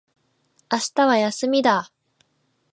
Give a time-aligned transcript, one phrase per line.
[0.71, 1.91] 明日は休みだ